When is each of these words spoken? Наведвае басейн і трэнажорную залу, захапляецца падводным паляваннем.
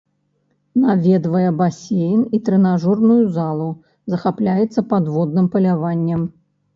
Наведвае 0.83 1.49
басейн 1.59 2.23
і 2.37 2.39
трэнажорную 2.47 3.17
залу, 3.35 3.67
захапляецца 4.15 4.85
падводным 4.95 5.45
паляваннем. 5.57 6.21